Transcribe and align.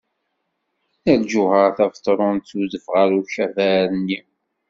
Nna 1.01 1.13
Lǧuheṛ 1.21 1.69
Tabetṛunt 1.77 2.47
tudef 2.49 2.85
ɣer 2.93 3.09
ukabar-nni. 3.19 4.19